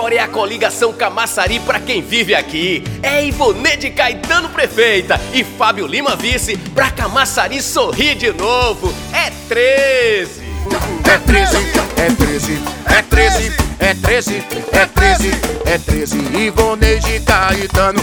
agora 0.00 0.14
é 0.14 0.18
a 0.20 0.28
coligação 0.28 0.94
Camaçari 0.94 1.60
pra 1.60 1.78
quem 1.78 2.00
vive 2.00 2.34
aqui. 2.34 2.82
É 3.02 3.22
Ivonê 3.22 3.76
de 3.76 3.90
Caetano 3.90 4.48
prefeita 4.48 5.20
e 5.30 5.44
Fábio 5.44 5.86
Lima 5.86 6.16
vice 6.16 6.56
pra 6.74 6.90
Camaçari 6.90 7.60
sorrir 7.60 8.14
de 8.14 8.32
novo. 8.32 8.94
É 9.12 9.30
13. 9.46 10.40
É 11.04 11.18
13, 11.18 11.56
é 11.98 12.10
13, 12.14 12.62
é 12.86 13.02
13, 13.02 13.52
é 13.78 13.94
13, 13.94 14.42
é 14.72 14.86
13, 14.86 15.30
é 15.66 15.78
13, 15.78 16.18
Ivonê 16.46 16.98
de 16.98 17.20
Caetano. 17.20 18.00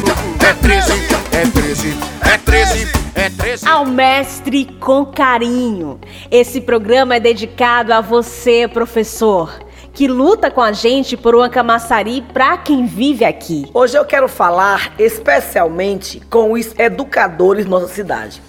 É 0.48 0.54
13, 0.54 0.92
é 1.32 1.48
13, 1.48 1.98
é 2.22 2.38
13, 2.38 2.88
é 3.16 3.30
13. 3.32 3.68
Ao 3.68 3.86
mestre 3.88 4.66
com 4.80 5.04
carinho. 5.04 6.00
Esse 6.30 6.62
programa 6.62 7.16
é 7.16 7.20
dedicado 7.20 7.92
a 7.92 8.02
você, 8.02 8.68
professor 8.68 9.67
que 9.98 10.08
luta 10.08 10.52
com 10.52 10.62
a 10.62 10.72
gente 10.72 11.18
por 11.18 11.34
uma 11.34 11.50
camaçari 11.50 12.24
para 12.32 12.56
quem 12.56 12.86
vive 12.86 13.26
aqui. 13.26 13.68
Hoje 13.74 13.98
eu 13.98 14.06
quero 14.06 14.28
falar 14.28 14.94
especialmente 15.00 16.20
com 16.30 16.52
os 16.52 16.78
educadores 16.78 17.66
da 17.66 17.72
nossa 17.72 17.88
cidade. 17.88 18.40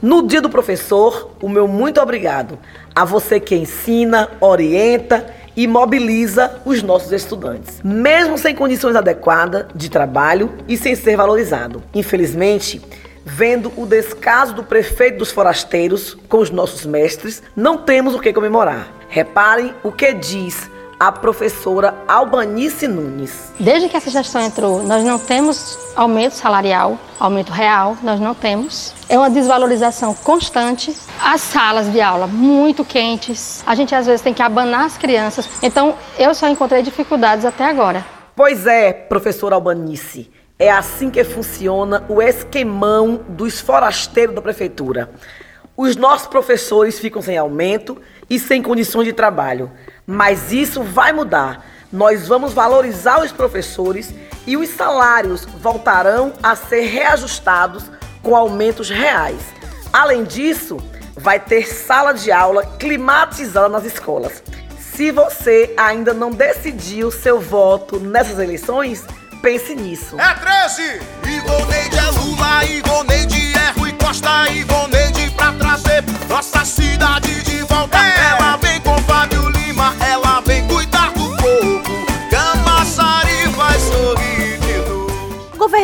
No 0.00 0.24
dia 0.24 0.40
do 0.40 0.48
professor, 0.48 1.32
o 1.42 1.48
meu 1.48 1.66
muito 1.66 2.00
obrigado 2.00 2.56
a 2.94 3.04
você 3.04 3.40
que 3.40 3.56
ensina, 3.56 4.30
orienta 4.40 5.26
e 5.56 5.66
mobiliza 5.66 6.62
os 6.64 6.84
nossos 6.84 7.10
estudantes, 7.10 7.80
mesmo 7.82 8.38
sem 8.38 8.54
condições 8.54 8.94
adequadas 8.94 9.66
de 9.74 9.90
trabalho 9.90 10.52
e 10.68 10.76
sem 10.76 10.94
ser 10.94 11.16
valorizado. 11.16 11.82
Infelizmente, 11.92 12.80
vendo 13.24 13.72
o 13.76 13.86
descaso 13.86 14.54
do 14.54 14.62
prefeito 14.62 15.18
dos 15.18 15.32
forasteiros 15.32 16.16
com 16.28 16.38
os 16.38 16.50
nossos 16.50 16.86
mestres, 16.86 17.42
não 17.56 17.76
temos 17.76 18.14
o 18.14 18.20
que 18.20 18.32
comemorar. 18.32 18.86
Reparem 19.08 19.74
o 19.82 19.90
que 19.90 20.12
diz 20.14 20.70
a 21.02 21.10
professora 21.10 21.96
Albanice 22.06 22.86
Nunes. 22.86 23.50
Desde 23.58 23.88
que 23.88 23.96
essa 23.96 24.08
gestão 24.08 24.40
entrou, 24.40 24.84
nós 24.84 25.02
não 25.02 25.18
temos 25.18 25.76
aumento 25.96 26.34
salarial, 26.36 26.96
aumento 27.18 27.50
real, 27.50 27.96
nós 28.04 28.20
não 28.20 28.36
temos. 28.36 28.94
É 29.08 29.18
uma 29.18 29.28
desvalorização 29.28 30.14
constante. 30.14 30.96
As 31.20 31.40
salas 31.40 31.90
de 31.90 32.00
aula 32.00 32.28
muito 32.28 32.84
quentes. 32.84 33.64
A 33.66 33.74
gente 33.74 33.92
às 33.92 34.06
vezes 34.06 34.20
tem 34.20 34.32
que 34.32 34.42
abanar 34.42 34.84
as 34.84 34.96
crianças. 34.96 35.48
Então, 35.60 35.96
eu 36.16 36.32
só 36.36 36.46
encontrei 36.46 36.82
dificuldades 36.82 37.44
até 37.44 37.64
agora. 37.64 38.06
Pois 38.36 38.64
é, 38.68 38.92
professora 38.92 39.56
Albanice. 39.56 40.30
É 40.56 40.70
assim 40.70 41.10
que 41.10 41.24
funciona 41.24 42.04
o 42.08 42.22
esquemão 42.22 43.22
dos 43.28 43.60
forasteiros 43.60 44.36
da 44.36 44.40
prefeitura. 44.40 45.10
Os 45.76 45.96
nossos 45.96 46.28
professores 46.28 47.00
ficam 47.00 47.20
sem 47.20 47.36
aumento 47.36 48.00
e 48.32 48.38
sem 48.38 48.62
condições 48.62 49.04
de 49.04 49.12
trabalho. 49.12 49.70
Mas 50.06 50.50
isso 50.52 50.82
vai 50.82 51.12
mudar. 51.12 51.66
Nós 51.92 52.26
vamos 52.26 52.54
valorizar 52.54 53.22
os 53.22 53.30
professores 53.30 54.14
e 54.46 54.56
os 54.56 54.70
salários 54.70 55.44
voltarão 55.44 56.32
a 56.42 56.56
ser 56.56 56.86
reajustados 56.86 57.90
com 58.22 58.34
aumentos 58.34 58.88
reais. 58.88 59.38
Além 59.92 60.24
disso, 60.24 60.78
vai 61.14 61.38
ter 61.38 61.68
sala 61.68 62.14
de 62.14 62.32
aula 62.32 62.64
climatizada 62.78 63.68
nas 63.68 63.84
escolas. 63.84 64.42
Se 64.78 65.10
você 65.10 65.74
ainda 65.76 66.14
não 66.14 66.30
decidiu 66.30 67.10
seu 67.10 67.38
voto 67.38 68.00
nessas 68.00 68.38
eleições, 68.38 69.04
pense 69.42 69.74
nisso. 69.74 70.18
É 70.18 70.34
13! 70.34 71.02
Ivoneide 71.28 71.98
é 71.98 72.10
Lula, 72.12 72.64
Ivoneide 72.64 73.52
é 73.58 73.71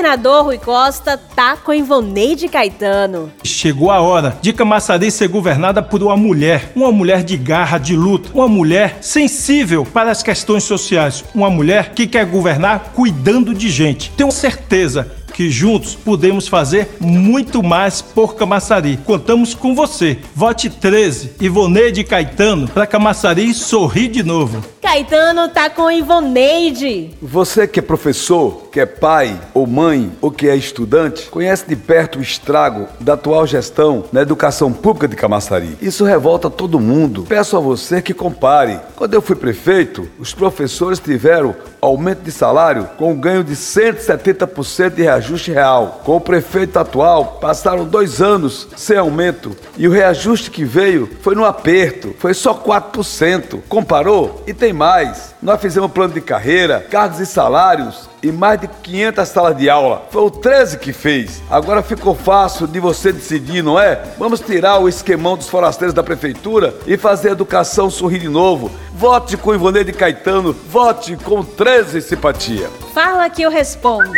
governador 0.09 0.45
Rui 0.45 0.59
Costa 0.59 1.19
tá 1.19 1.55
com 1.55 1.75
Ivoneide 1.75 2.49
Caetano. 2.49 3.31
Chegou 3.45 3.91
a 3.91 4.01
hora 4.01 4.39
de 4.41 4.55
Camaçari 4.55 5.11
ser 5.11 5.29
governada 5.29 5.83
por 5.83 6.03
uma 6.03 6.17
mulher, 6.17 6.73
uma 6.75 6.91
mulher 6.91 7.23
de 7.23 7.37
garra, 7.37 7.77
de 7.77 7.95
luta, 7.95 8.31
uma 8.33 8.49
mulher 8.49 8.99
sensível 9.03 9.85
para 9.85 10.11
as 10.11 10.23
questões 10.23 10.65
sociais, 10.65 11.23
uma 11.35 11.51
mulher 11.51 11.93
que 11.93 12.07
quer 12.07 12.25
governar 12.25 12.93
cuidando 12.95 13.55
de 13.55 13.69
gente. 13.69 14.11
Tenho 14.17 14.31
certeza 14.31 15.13
que 15.35 15.51
juntos 15.51 15.95
podemos 15.95 16.49
fazer 16.49 16.97
muito 16.99 17.63
mais 17.63 18.03
por 18.03 18.35
Camaçari. 18.35 18.97
Contamos 19.05 19.55
com 19.55 19.75
você. 19.75 20.19
Vote 20.35 20.71
13, 20.71 21.35
Ivoneide 21.41 22.03
Caetano, 22.03 22.67
para 22.67 22.87
Camaçari 22.87 23.53
sorrir 23.55 24.09
de 24.09 24.23
novo. 24.23 24.65
Caetano 24.89 25.51
tá 25.51 25.69
com 25.69 25.91
Ivoneide. 25.91 27.11
Você 27.21 27.69
que 27.69 27.79
é 27.79 27.83
professor, 27.83 28.69
que 28.73 28.81
é 28.81 28.87
pai 28.87 29.39
ou 29.53 29.67
mãe 29.67 30.11
ou 30.19 30.31
que 30.31 30.49
é 30.49 30.57
estudante, 30.57 31.27
conhece 31.27 31.69
de 31.69 31.77
perto 31.77 32.19
o 32.19 32.23
estrago 32.23 32.89
da 32.99 33.13
atual 33.13 33.47
gestão 33.47 34.05
na 34.11 34.23
educação 34.23 34.73
pública 34.73 35.07
de 35.07 35.15
Camaçari. 35.15 35.77
Isso 35.83 36.07
revolta 36.07 36.49
todo 36.49 36.81
mundo. 36.81 37.27
Peço 37.29 37.55
a 37.55 37.61
você 37.61 38.01
que 38.01 38.15
compare. 38.15 38.81
Quando 38.97 39.13
eu 39.13 39.21
fui 39.21 39.37
prefeito, 39.37 40.09
os 40.19 40.33
professores 40.33 40.99
tiveram 40.99 41.55
aumento 41.83 42.23
de 42.23 42.33
salário 42.33 42.89
com 42.97 43.13
um 43.13 43.21
ganho 43.21 43.45
de 43.45 43.55
170% 43.55 44.95
de 44.95 45.03
reajuste 45.03 45.53
real. 45.53 46.01
Com 46.03 46.17
o 46.17 46.21
prefeito 46.21 46.79
atual, 46.79 47.39
passaram 47.43 47.85
dois 47.85 48.23
anos 48.23 48.69
sem 48.75 48.97
aumento 48.97 49.55
e 49.77 49.87
o 49.87 49.93
reajuste 49.93 50.51
que 50.51 50.65
veio 50.65 51.11
foi 51.21 51.35
no 51.35 51.45
aperto, 51.45 52.15
foi 52.19 52.33
só 52.33 52.55
4%. 52.55 53.61
Comparou? 53.69 54.43
E 54.47 54.55
tem 54.55 54.73
mais. 54.79 55.35
Nós 55.43 55.61
fizemos 55.61 55.91
plano 55.91 56.15
de 56.15 56.21
carreira, 56.21 56.87
cargos 56.89 57.19
e 57.19 57.27
salários 57.27 58.09
e 58.23 58.31
mais 58.31 58.61
de 58.61 58.69
500 58.69 59.29
salas 59.29 59.57
de 59.57 59.69
aula. 59.69 60.07
Foi 60.11 60.23
o 60.23 60.31
13 60.31 60.79
que 60.79 60.93
fez. 60.93 61.43
Agora 61.51 61.83
ficou 61.83 62.15
fácil 62.15 62.67
de 62.67 62.79
você 62.79 63.13
decidir, 63.13 63.63
não 63.63 63.79
é? 63.79 64.01
Vamos 64.17 64.41
tirar 64.41 64.79
o 64.79 64.89
esquemão 64.89 65.37
dos 65.37 65.49
forasteiros 65.49 65.93
da 65.93 66.03
prefeitura 66.03 66.75
e 66.87 66.97
fazer 66.97 67.31
a 67.31 67.33
educação 67.33 67.91
sorrir 67.91 68.21
de 68.21 68.29
novo. 68.29 68.71
Vote 68.95 69.37
com 69.37 69.55
Ivonê 69.55 69.83
de 69.83 69.93
Caetano, 69.93 70.53
vote 70.53 71.17
com 71.17 71.45
13 71.45 72.01
simpatia. 72.01 72.71
Fala 72.95 73.29
que 73.29 73.43
eu 73.43 73.51
respondo. 73.51 74.13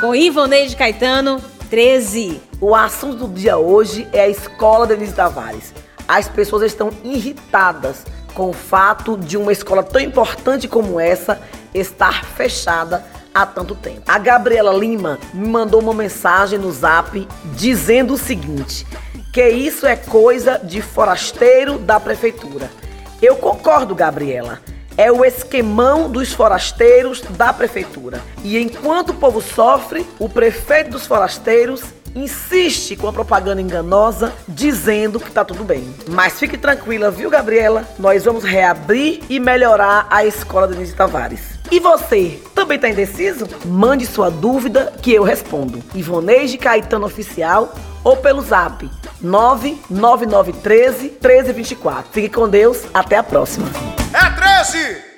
Com 0.00 0.16
Ivoneide 0.16 0.74
Caetano, 0.74 1.40
13. 1.70 2.42
O 2.60 2.74
assunto 2.74 3.26
do 3.26 3.32
dia 3.32 3.56
hoje 3.56 4.06
é 4.12 4.22
a 4.22 4.28
escola 4.28 4.84
Denise 4.84 5.12
Tavares. 5.12 5.72
As 6.08 6.28
pessoas 6.28 6.64
estão 6.64 6.90
irritadas 7.04 8.04
com 8.34 8.50
o 8.50 8.52
fato 8.52 9.16
de 9.16 9.36
uma 9.36 9.52
escola 9.52 9.82
tão 9.82 10.00
importante 10.00 10.68
como 10.68 10.98
essa 10.98 11.40
estar 11.74 12.24
fechada 12.24 13.04
há 13.34 13.46
tanto 13.46 13.74
tempo. 13.74 14.02
A 14.06 14.18
Gabriela 14.18 14.72
Lima 14.72 15.18
me 15.32 15.48
mandou 15.48 15.80
uma 15.80 15.94
mensagem 15.94 16.58
no 16.58 16.70
zap 16.70 17.26
dizendo 17.56 18.14
o 18.14 18.18
seguinte: 18.18 18.86
que 19.32 19.48
isso 19.48 19.86
é 19.86 19.96
coisa 19.96 20.60
de 20.62 20.82
forasteiro 20.82 21.78
da 21.78 21.98
prefeitura. 21.98 22.70
Eu 23.20 23.36
concordo, 23.36 23.94
Gabriela. 23.94 24.60
É 24.94 25.10
o 25.10 25.24
esquemão 25.24 26.10
dos 26.10 26.34
forasteiros 26.34 27.22
da 27.22 27.50
prefeitura. 27.50 28.20
E 28.44 28.58
enquanto 28.58 29.10
o 29.10 29.14
povo 29.14 29.40
sofre, 29.40 30.06
o 30.18 30.28
prefeito 30.28 30.90
dos 30.90 31.06
forasteiros 31.06 31.82
insiste 32.14 32.96
com 32.96 33.08
a 33.08 33.12
propaganda 33.12 33.60
enganosa 33.60 34.32
dizendo 34.48 35.20
que 35.20 35.30
tá 35.30 35.44
tudo 35.44 35.64
bem. 35.64 35.94
Mas 36.08 36.38
fique 36.38 36.56
tranquila, 36.56 37.10
viu, 37.10 37.30
Gabriela? 37.30 37.86
Nós 37.98 38.24
vamos 38.24 38.44
reabrir 38.44 39.22
e 39.28 39.38
melhorar 39.40 40.06
a 40.10 40.24
escola 40.24 40.68
Denise 40.68 40.94
Tavares. 40.94 41.58
E 41.70 41.80
você, 41.80 42.38
também 42.54 42.78
tá 42.78 42.88
indeciso? 42.88 43.48
Mande 43.64 44.06
sua 44.06 44.30
dúvida 44.30 44.92
que 45.00 45.12
eu 45.12 45.22
respondo. 45.22 45.82
Ivoneide 45.94 46.58
Caetano 46.58 47.06
Oficial 47.06 47.74
ou 48.04 48.16
pelo 48.16 48.42
zap 48.42 48.90
99913 49.20 51.08
1324. 51.22 52.12
Fique 52.12 52.28
com 52.28 52.48
Deus, 52.48 52.82
até 52.92 53.16
a 53.16 53.22
próxima. 53.22 53.66
É 54.12 54.30
13! 54.30 55.11